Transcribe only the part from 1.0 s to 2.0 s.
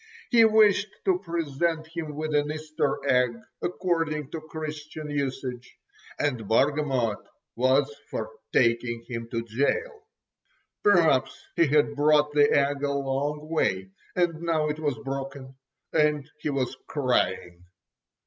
to present